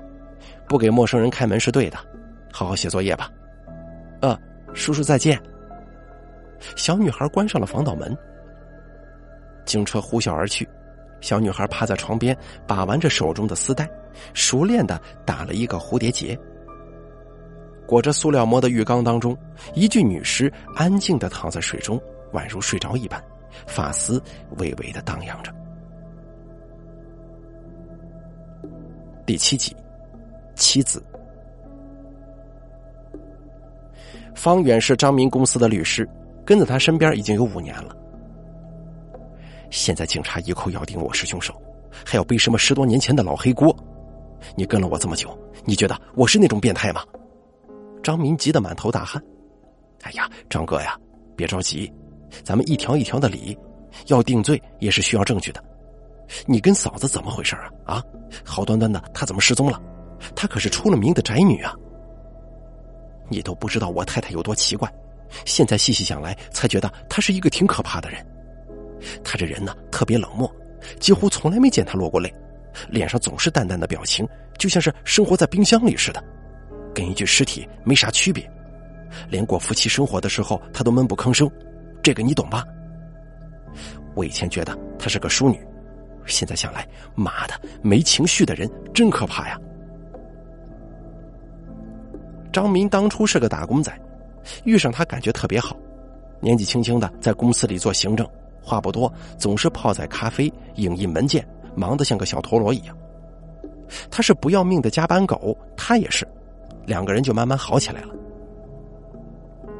[0.68, 1.96] 不给陌生人开门是对的，
[2.52, 3.30] 好好写作业吧。
[4.20, 4.38] ”“呃，
[4.72, 5.40] 叔叔再见。”
[6.76, 8.16] 小女孩关上了防盗门，
[9.64, 10.68] 警车呼啸而去。
[11.24, 13.88] 小女孩趴在床边，把玩着手中的丝带，
[14.34, 16.38] 熟练的打了一个蝴蝶结。
[17.86, 19.34] 裹着塑料膜的浴缸当中，
[19.74, 21.98] 一具女尸安静的躺在水中，
[22.34, 23.24] 宛如睡着一般，
[23.66, 24.22] 发丝
[24.58, 25.50] 微微的荡漾着。
[29.24, 29.74] 第七集，
[30.54, 31.02] 妻子。
[34.34, 36.06] 方远是张明公司的律师，
[36.44, 37.96] 跟在他身边已经有五年了。
[39.74, 41.52] 现在警察一口咬定我是凶手，
[42.06, 43.76] 还要背什么十多年前的老黑锅？
[44.54, 47.02] 你跟了我这么久，你觉得我是那种变态吗？
[48.00, 49.20] 张明急得满头大汗。
[50.02, 50.96] 哎呀，张哥呀，
[51.34, 51.92] 别着急，
[52.44, 53.58] 咱们一条一条的理，
[54.06, 55.62] 要定罪也是需要证据的。
[56.46, 57.96] 你跟嫂子怎么回事啊？
[57.96, 58.02] 啊，
[58.44, 59.82] 好端端的她怎么失踪了？
[60.36, 61.74] 她可是出了名的宅女啊！
[63.28, 64.88] 你都不知道我太太有多奇怪，
[65.44, 68.24] 现在细细想来，才觉得她是一个挺可怕的人。
[69.22, 70.50] 他这人呢，特别冷漠，
[70.98, 72.32] 几乎从来没见他落过泪，
[72.88, 74.26] 脸上总是淡淡的表情，
[74.58, 76.22] 就像是生活在冰箱里似的，
[76.94, 78.48] 跟一具尸体没啥区别。
[79.28, 81.50] 连过夫妻生活的时候，他都闷不吭声，
[82.02, 82.64] 这个你懂吧？
[84.14, 85.58] 我以前觉得她是个淑女，
[86.26, 89.58] 现在想来，妈的，没情绪的人真可怕呀！
[92.52, 93.92] 张明当初是个打工仔，
[94.64, 95.76] 遇上他感觉特别好。
[96.40, 98.28] 年纪轻轻的在公司里做行政，
[98.64, 101.46] 话不多，总是泡在咖啡、影印文件，
[101.76, 102.96] 忙得像个小陀螺一样。
[104.10, 106.26] 他是不要命的加班狗，他也是，
[106.86, 108.08] 两个人就慢慢好起来了。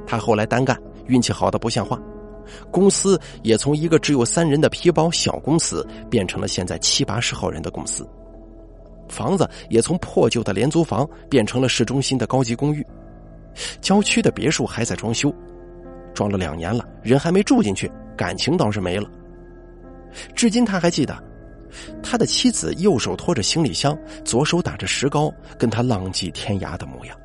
[0.06, 1.98] 他后来单干，运气好的不像话，
[2.70, 8.06] 公司也从一个只有三人的皮包小公司变成了现在七八十号人的公司。
[9.08, 12.86] 房子也从破旧的廉租房变成了市中心的高级公寓，
[13.80, 15.34] 郊区的别墅还在装修，
[16.12, 19.08] 装了两年了，人还没住进去，感情倒是没了。
[20.34, 21.16] 至今他还记得，
[22.02, 27.16] 他的妻子右手托着行李箱，左手打着石膏，跟他浪迹天涯的模样。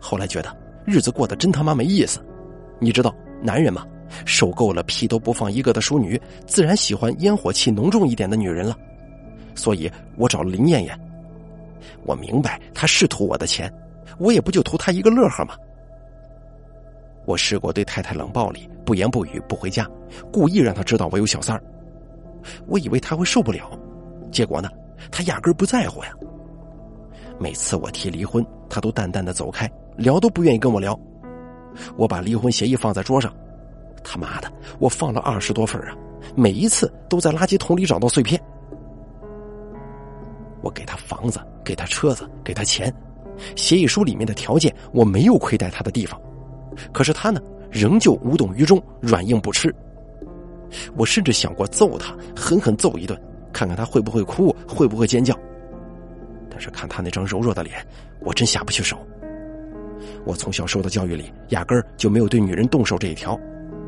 [0.00, 2.18] 后来觉得日子过得真他妈没意思，
[2.78, 3.86] 你知道男人嘛，
[4.24, 8.76] 受够了屁都不放一个的淑女，自然喜欢烟火气浓重一点的女人了。
[9.54, 10.98] 所以我找了林艳艳，
[12.04, 13.70] 我明白她是图我的钱，
[14.18, 15.54] 我也不就图她一个乐呵吗？
[17.24, 19.88] 我试过对太太冷暴力，不言不语，不回家，
[20.32, 21.62] 故意让她知道我有小三儿。
[22.66, 23.70] 我以为她会受不了，
[24.30, 24.68] 结果呢，
[25.10, 26.10] 她压根不在乎呀。
[27.38, 30.98] 每次我提离婚，她都淡淡的走开，聊都不愿意跟我聊。
[31.96, 33.32] 我把离婚协议放在桌上，
[34.04, 35.96] 他妈的，我放了二十多份啊，
[36.34, 38.40] 每一次都在垃圾桶里找到碎片。
[40.60, 42.92] 我给他房子，给他车子，给他钱，
[43.56, 46.20] 协议书里面的条件我没有亏待他的地方，
[46.92, 49.74] 可是他呢，仍旧无动于衷，软硬不吃。
[50.96, 53.20] 我甚至想过揍他，狠狠揍一顿，
[53.52, 55.38] 看看他会不会哭，会不会尖叫。
[56.50, 57.84] 但是看他那张柔弱的脸，
[58.20, 58.96] 我真下不去手。
[60.24, 63.38] 我从小受的教育里，压根儿就没有对女人动手这一条，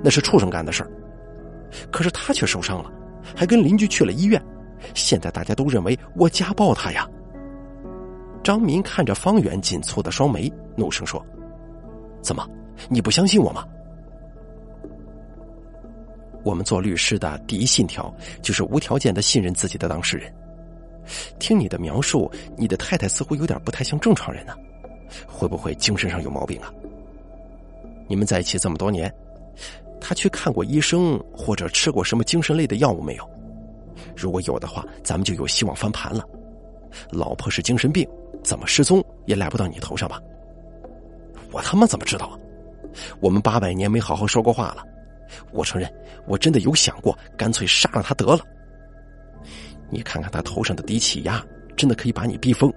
[0.03, 0.91] 那是畜生干的事儿。
[1.91, 2.91] 可是他却受伤了，
[3.35, 4.41] 还跟邻居去了医院。
[4.95, 7.09] 现在大家都认为我家暴他呀。
[8.43, 11.25] 张明看着方圆紧蹙的双眉，怒声说
[12.21, 12.47] ：“怎么，
[12.89, 13.67] 你不相信我吗？”
[16.45, 20.33] 我们做律师的第一信条就是无条件的信任自己的当事人。
[21.39, 24.55] 听你的描述，你的太太似乎有点不太像正常人呢，
[25.27, 26.73] 会不会精神上有毛病啊？
[28.07, 29.11] 你们在一起这么多年，
[30.01, 33.31] 他去看过医生或者吃过什么精神类的药物没有？
[34.15, 36.23] 如果有的话，咱们就有希望翻盘了。
[37.11, 38.07] 老婆是精神病，
[38.43, 40.21] 怎么失踪也赖不到你头上吧？
[41.51, 42.39] 我他妈怎么知道啊？
[43.21, 44.85] 我们八百年没好好说过话了。
[45.51, 45.93] 我承认，
[46.27, 48.41] 我真的有想过，干脆杀了他得了。
[49.91, 51.45] 你看看他头上的低气压，
[51.77, 52.73] 真的可以把你逼疯。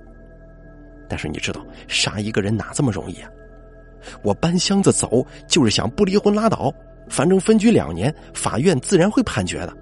[1.07, 3.29] 但是你知道，杀一个人哪这么容易啊？
[4.21, 6.73] 我搬箱子走，就是想不离婚拉倒，
[7.09, 9.75] 反正分居两年，法院自然会判决的。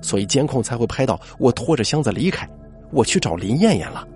[0.00, 2.48] 所以监控才会拍到我拖着箱子离开，
[2.90, 4.06] 我去找林艳艳了。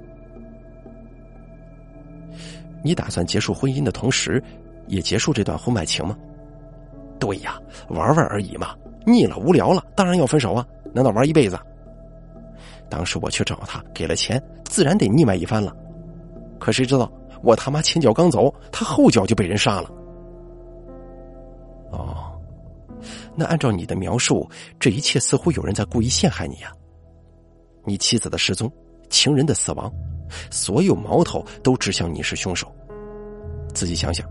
[2.83, 4.43] 你打算结束婚姻的同时，
[4.89, 6.17] 也结束这段婚外情吗？
[7.19, 8.75] 对呀，玩玩而已嘛，
[9.07, 10.67] 腻了无聊了，当然要分手啊！
[10.93, 11.59] 难道玩一辈子？
[12.89, 15.75] 当时我去找他，给了钱，自然得腻歪一番了。
[16.59, 17.11] 可谁知道，
[17.43, 19.91] 我他妈前脚刚走，他后脚就被人杀了。
[21.91, 22.33] 哦。
[23.35, 26.73] 那按照你的描述，这一切似乎有人在故意陷害你呀！
[27.85, 28.71] 你妻子的失踪，
[29.11, 29.93] 情人的死亡，
[30.51, 32.67] 所有矛头都指向你是凶手。
[33.75, 34.27] 仔细想想，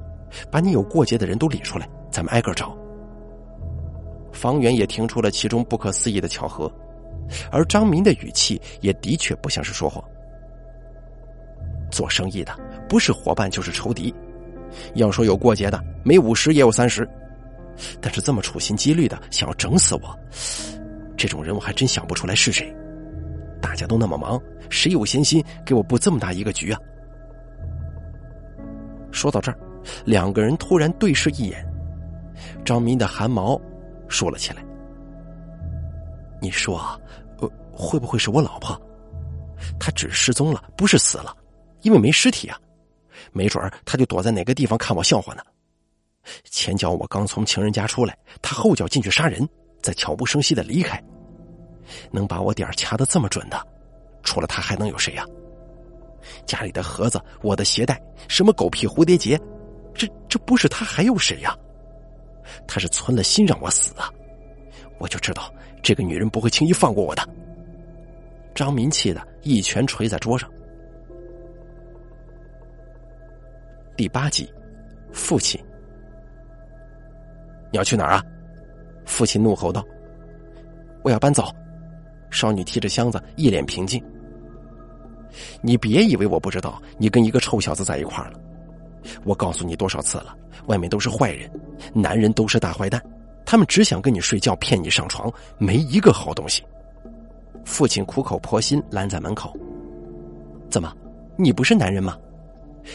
[0.51, 2.75] 把你有过节的人都理出来，咱们挨个找。
[4.31, 6.71] 方圆也听出了其中不可思议的巧合，
[7.51, 10.03] 而张明的语气也的确不像是说谎。
[11.89, 12.53] 做生意的
[12.89, 14.13] 不是伙伴就是仇敌。
[14.95, 17.07] 要说有过节的，没五十也有三十。
[18.01, 20.19] 但是这么处心积虑的想要整死我，
[21.15, 22.73] 这种人我还真想不出来是谁。
[23.61, 26.79] 大家都那么忙，谁有闲心给我布这么大一个局啊？
[29.11, 29.57] 说到这儿，
[30.05, 31.65] 两个人突然对视一眼，
[32.63, 33.59] 张明的汗毛
[34.07, 34.63] 竖了起来。
[36.41, 36.77] 你说，
[37.39, 38.79] 呃，会不会是我老婆？
[39.79, 41.35] 她只失踪了，不是死了，
[41.81, 42.59] 因为没尸体啊。
[43.31, 45.41] 没准儿她就躲在哪个地方看我笑话呢。
[46.43, 49.47] 前脚我刚从情人家出来，她后脚进去杀人，
[49.81, 51.01] 再悄无声息的离开。
[52.11, 53.65] 能把我点掐的这么准的，
[54.23, 55.25] 除了她还能有谁呀？
[56.45, 59.39] 家里的盒子，我的鞋带，什么狗屁蝴蝶结，
[59.95, 61.57] 这这不是他还有谁呀？
[62.67, 64.11] 他是存了心让我死啊！
[64.99, 67.27] 我就知道这个女人不会轻易放过我的。
[68.53, 70.49] 张明气的一拳捶在桌上。
[73.97, 74.51] 第八集，
[75.11, 75.59] 父亲，
[77.71, 78.23] 你要去哪儿啊？
[79.05, 79.83] 父亲怒吼道
[81.03, 81.51] ：“我要搬走。”
[82.29, 84.03] 少女提着箱子，一脸平静。
[85.61, 88.39] 你别以为我不知道，你跟一个臭小子在一块儿了。
[89.23, 90.35] 我告诉你多少次了，
[90.67, 91.49] 外面都是坏人，
[91.93, 93.01] 男人都是大坏蛋，
[93.45, 96.63] 他们只想跟你睡觉，骗你上床，没一个好东西。
[97.63, 99.55] 父亲苦口婆心拦在门口。
[100.69, 100.93] 怎么，
[101.37, 102.17] 你不是男人吗？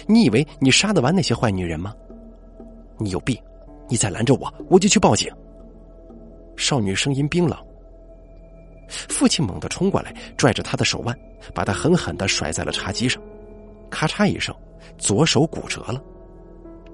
[0.07, 1.95] 你以为你杀得完那些坏女人吗？
[2.99, 3.37] 你有病！
[3.89, 5.29] 你再拦着我，我就去报警。
[6.57, 7.59] 少女声音冰冷。
[8.89, 11.17] 父亲猛地冲过来，拽着她的手腕，
[11.55, 13.21] 把她狠狠的甩在了茶几上，
[13.91, 14.55] 咔嚓一声，
[14.97, 16.03] 左手骨折了。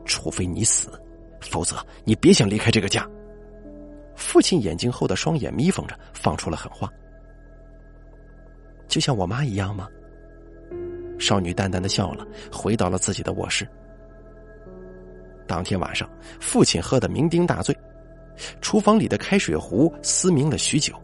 [0.04, 0.88] 除非你死，
[1.40, 3.08] 否则你别想离开这个家。
[4.14, 6.90] 父亲眼睛后的双眼眯缝着，放出了狠话。
[8.88, 9.88] 就像我妈一样吗？
[11.18, 13.66] 少女淡淡的笑了，回到了自己的卧室。
[15.46, 16.08] 当天晚上，
[16.40, 17.76] 父亲喝得酩酊大醉，
[18.60, 20.94] 厨房里的开水壶嘶鸣了许久，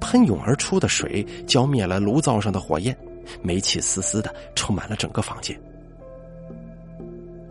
[0.00, 2.96] 喷涌而出的水浇灭了炉灶上的火焰，
[3.42, 5.58] 煤气丝丝的充满了整个房间。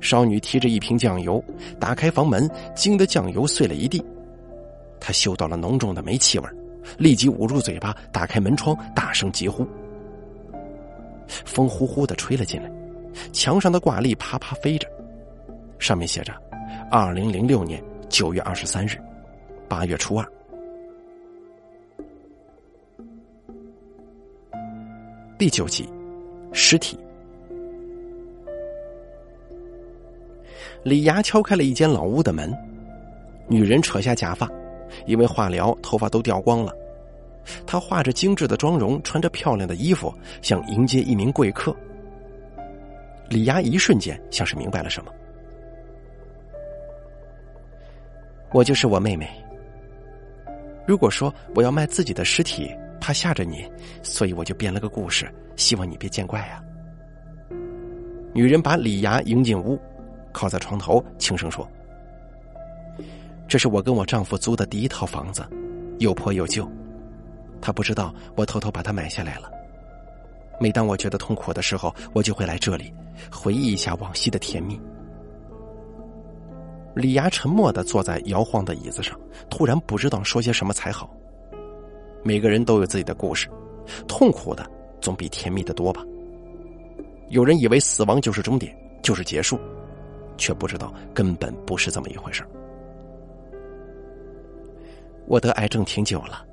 [0.01, 1.43] 少女提着一瓶酱油，
[1.79, 4.03] 打开房门，惊得酱油碎了一地。
[4.99, 6.49] 她嗅到了浓重的煤气味，
[6.97, 9.67] 立即捂住嘴巴，打开门窗，大声疾呼。
[11.27, 12.71] 风呼呼的吹了进来，
[13.33, 14.87] 墙上的挂历啪啪飞着，
[15.79, 16.33] 上面写着
[16.89, 18.97] ：“二零零六年九月二十三日，
[19.67, 20.25] 八月初二。”
[25.39, 25.88] 第九集，
[26.52, 26.99] 尸体。
[30.84, 32.54] 李牙敲开了一间老屋的门，
[33.47, 34.52] 女人扯下假发，
[35.06, 36.75] 因为化疗，头发都掉光了。
[37.65, 41.73] 她画着精致的妆容，穿着漂亮的衣服，想迎接一名贵客。
[43.30, 45.12] 李牙一瞬间像是明白了什么。
[48.52, 49.25] 我就是我妹妹。
[50.86, 53.69] 如果说我要卖自己的尸体，怕吓着你，
[54.03, 56.62] 所以我就编了个故事，希望你别见怪啊。
[58.33, 59.79] 女人把李牙迎进屋，
[60.31, 61.67] 靠在床头，轻声说
[63.47, 65.43] ：“这是我跟我丈夫租的第一套房子，
[65.97, 66.69] 又破又旧。”
[67.62, 69.51] 他不知道我偷偷把它买下来了。
[70.59, 72.93] 每当我觉得痛苦的时候，我就会来这里，
[73.31, 74.79] 回忆一下往昔的甜蜜。
[76.95, 81.09] 李牙沉默的坐在摇晃的椅子上，突然不知道说些什么才好。
[82.23, 83.47] 每个人都有自己的故事，
[84.08, 84.69] 痛苦的
[85.01, 86.03] 总比甜蜜的多吧。
[87.29, 89.60] 有人以为死亡就是终点，就是结束，
[90.38, 92.43] 却不知道根本不是这么一回事
[95.27, 96.45] 我得癌症挺久了。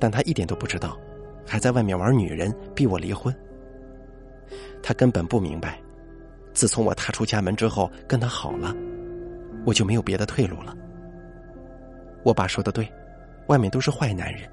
[0.00, 0.96] 但他一点都不知道，
[1.44, 3.34] 还在外面玩女人，逼我离婚。
[4.80, 5.80] 他根本不明白，
[6.52, 8.72] 自从我踏出家门之后，跟他好了，
[9.66, 10.76] 我就没有别的退路了。
[12.22, 12.88] 我爸说的对，
[13.48, 14.48] 外面都是坏男人，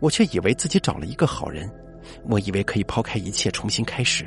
[0.00, 1.70] 我却以为自己找了一个好人，
[2.24, 4.24] 我以为可以抛开一切重新开始，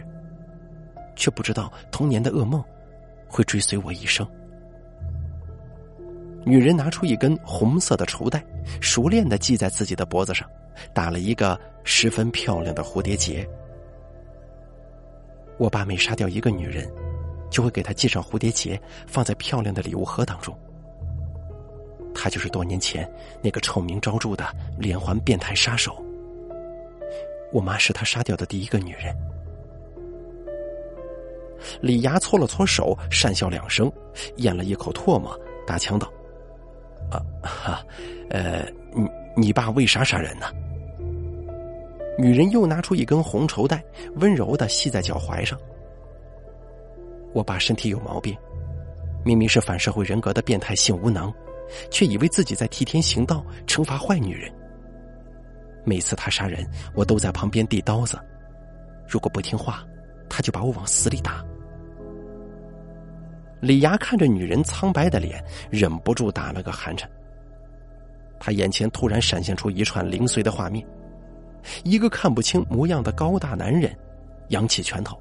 [1.15, 2.63] 却不知道童年的噩梦
[3.27, 4.27] 会追随我一生。
[6.45, 8.45] 女人拿出一根红色的绸带，
[8.79, 10.47] 熟练的系在自己的脖子上，
[10.93, 13.47] 打了一个十分漂亮的蝴蝶结。
[15.57, 16.87] 我爸每杀掉一个女人，
[17.49, 20.55] 就会给她系上蝴蝶结，放在漂亮的礼物盒当中。
[22.15, 23.07] 他就是多年前
[23.43, 24.45] 那个臭名昭著的
[24.79, 26.03] 连环变态杀手。
[27.51, 29.15] 我妈是他杀掉的第一个女人。
[31.81, 33.91] 李牙搓了搓手，讪笑两声，
[34.37, 36.11] 咽了一口唾沫，打枪道。
[37.11, 37.85] 啊哈，
[38.29, 40.47] 呃，你你爸为啥杀人呢？
[42.17, 43.83] 女人又拿出一根红绸带，
[44.15, 45.59] 温柔的系在脚踝上。
[47.33, 48.35] 我爸身体有毛病，
[49.23, 51.33] 明明是反社会人格的变态性无能，
[51.89, 54.51] 却以为自己在替天行道，惩罚坏女人。
[55.83, 58.19] 每次他杀人，我都在旁边递刀子，
[59.07, 59.85] 如果不听话，
[60.27, 61.45] 他就把我往死里打。
[63.61, 67.09] 李涯看着女人苍白的脸，忍不住打了个寒颤。
[68.39, 70.85] 他眼前突然闪现出一串零碎的画面：
[71.83, 73.95] 一个看不清模样的高大男人，
[74.49, 75.15] 扬起拳头；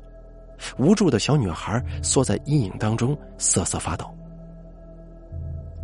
[0.77, 4.15] 无助的小女孩缩在阴影当中瑟瑟发抖。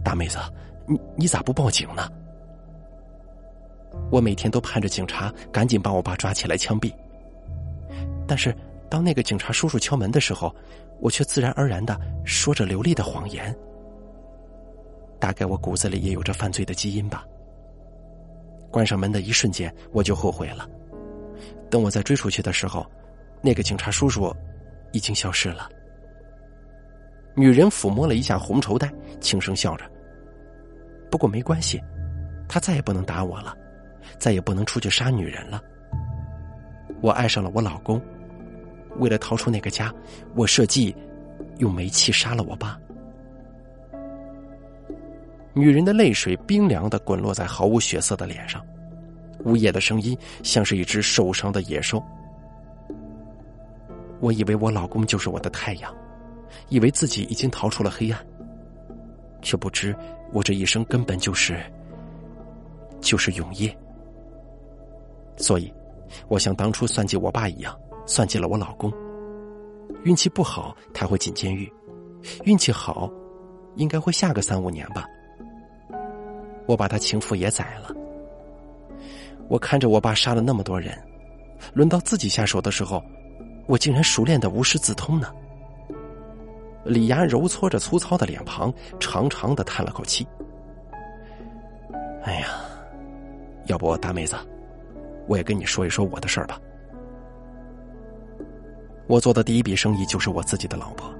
[0.02, 0.38] 大妹子，
[0.86, 2.08] 你你咋不报警呢？
[4.10, 6.92] 我每天都盼着警察赶紧把我爸抓起来枪毙，
[8.26, 8.54] 但是
[8.88, 10.54] 当那个警察叔叔敲门的时候，
[11.00, 13.54] 我却自然而然的说着流利的谎言。
[15.18, 17.24] 大概我骨子里也有着犯罪的基因吧。
[18.70, 20.68] 关上门的一瞬间，我就后悔了。
[21.68, 22.86] 等我再追出去的时候，
[23.42, 24.34] 那个警察叔叔
[24.92, 25.68] 已经消失了。
[27.34, 29.84] 女人抚摸了一下红绸带，轻声笑着。
[31.10, 31.80] 不过没关系，
[32.48, 33.56] 他再也不能打我了，
[34.18, 35.62] 再也不能出去杀女人了。
[37.00, 38.00] 我爱上了我老公，
[38.98, 39.92] 为了逃出那个家，
[40.34, 40.94] 我设计
[41.58, 42.78] 用煤气杀了我爸。
[45.52, 48.64] 女人的泪水冰凉的滚落在毫无血色的脸上，
[49.44, 52.02] 呜咽的声音像是一只受伤的野兽。
[54.20, 55.92] 我以为我老公就是我的太阳，
[56.68, 58.26] 以为自己已经逃出了黑暗，
[59.42, 59.94] 却不知
[60.32, 61.60] 我这一生根本就是
[63.00, 63.76] 就是永夜。
[65.36, 65.72] 所以，
[66.28, 67.74] 我像当初算计我爸一样，
[68.06, 68.92] 算计了我老公。
[70.04, 71.66] 运气不好，他会进监狱；
[72.44, 73.10] 运气好，
[73.76, 75.06] 应该会下个三五年吧。
[76.66, 77.94] 我把他情妇也宰了。
[79.48, 80.96] 我看着我爸杀了那么多人，
[81.74, 83.02] 轮到自己下手的时候，
[83.66, 85.32] 我竟然熟练的无师自通呢。
[86.84, 90.26] 李涯揉搓着粗糙的脸庞，长长的叹了口气
[92.24, 92.48] ：“哎呀，
[93.66, 94.36] 要不大妹子，
[95.26, 96.58] 我也跟你说一说我的事儿吧。
[99.06, 101.12] 我做的第一笔生意就是我自己的老婆。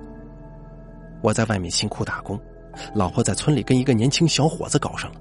[1.23, 2.41] 我在外面辛苦打工，
[2.95, 5.21] 老婆在村里跟一个年轻小伙子搞上了。”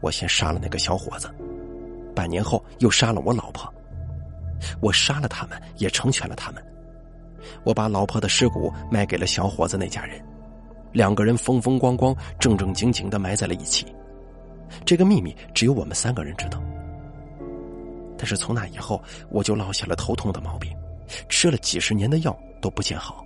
[0.00, 1.28] 我先杀了那个小伙子，
[2.14, 3.72] 半年后又杀了我老婆。
[4.80, 6.62] 我杀了他们，也成全了他们。
[7.64, 10.20] 我把老婆的尸骨卖给了小伙子那家人，
[10.92, 13.86] 两个人风风光光、正正经经的埋在了一起。
[14.84, 16.60] 这个秘密只有我们三个人知道。
[18.18, 20.72] 但是从那以后，我就落下了头痛的毛病，
[21.28, 23.24] 吃了几十年的药都不见好。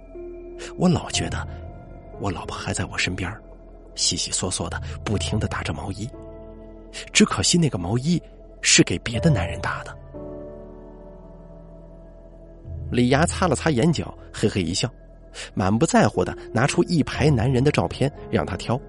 [0.77, 1.47] 我老觉得，
[2.21, 3.33] 我老婆还在我身边，
[3.95, 6.09] 悉悉索索的，不停的打着毛衣。
[7.13, 8.21] 只可惜那个毛衣
[8.61, 9.97] 是给别的男人打的。
[12.91, 14.93] 李涯擦了擦眼角，嘿嘿一笑，
[15.55, 18.81] 满不在乎的拿出一排男人的照片让他挑。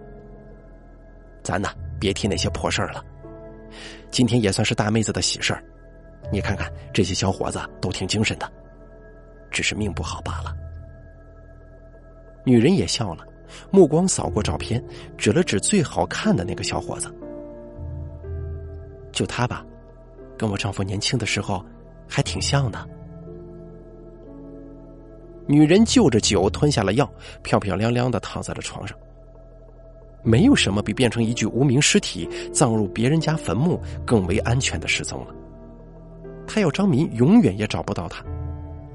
[1.43, 3.03] 咱呢，别提那些破事儿了。
[4.09, 5.63] 今天也算是大妹子的喜事儿，
[6.31, 8.51] 你看看这些小伙子都挺精神的，
[9.49, 10.55] 只是命不好罢了。
[12.43, 13.25] 女人也笑了，
[13.69, 14.83] 目光扫过照片，
[15.17, 17.13] 指了指最好看的那个小伙子。
[19.11, 19.65] 就他吧，
[20.37, 21.63] 跟我丈夫年轻的时候
[22.07, 22.89] 还挺像的。
[25.47, 27.09] 女人就着酒吞下了药，
[27.43, 28.97] 漂漂亮亮的躺在了床上。
[30.23, 35.33] 没有什么比变成一具无名尸体葬入别人家坟墓更为安全的失踪了。
[36.47, 38.23] 他要张民永远也找不到他，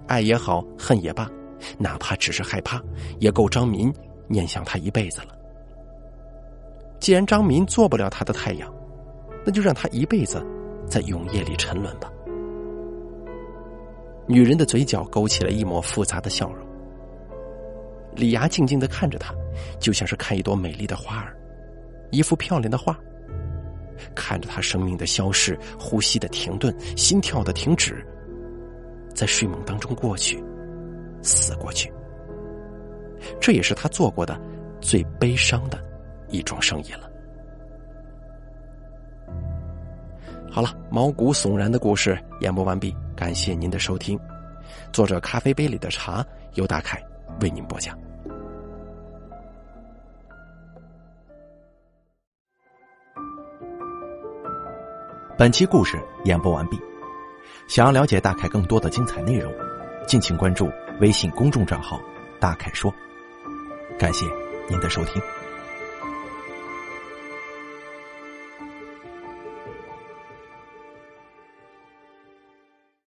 [0.06, 1.28] 爱也好，恨也罢，
[1.78, 2.80] 哪怕只是害怕，
[3.18, 3.92] 也够张民
[4.28, 5.28] 念想他一辈子了。
[7.00, 8.72] 既然张民做不了他的太阳。
[9.48, 10.44] 那就让他一辈子
[10.88, 12.10] 在永夜里沉沦吧。
[14.28, 16.66] 女人的嘴角勾起了一抹复杂的笑容。
[18.14, 19.34] 李涯静静的看着她，
[19.78, 21.36] 就像是看一朵美丽的花儿，
[22.10, 22.98] 一幅漂亮的画。
[24.14, 28.04] 看着她生命的消逝，呼吸的停顿，心跳的停止，
[29.14, 30.42] 在睡梦当中过去，
[31.22, 31.92] 死过去。
[33.40, 34.38] 这也是他做过的
[34.80, 35.82] 最悲伤的
[36.28, 37.05] 一桩生意了。
[40.56, 44.18] 好了，毛骨悚然的故事演播完毕，感谢您的收听。
[44.90, 46.98] 作者咖啡杯里的茶由大凯
[47.42, 47.94] 为您播讲。
[55.36, 56.80] 本期故事演播完毕，
[57.68, 59.52] 想要了解大凯更多的精彩内容，
[60.06, 60.70] 敬请关注
[61.02, 62.00] 微信公众账号
[62.40, 62.90] “大凯说”。
[64.00, 64.24] 感谢
[64.70, 65.20] 您的收听。